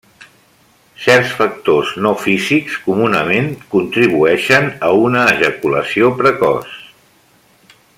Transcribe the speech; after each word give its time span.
Certs 1.01 1.33
factors 1.41 1.91
no 2.05 2.13
físics 2.23 2.79
comunament 2.87 3.51
contribueixen 3.75 4.69
a 4.89 4.93
una 5.05 5.29
ejaculació 5.37 6.13
precoç. 6.23 6.77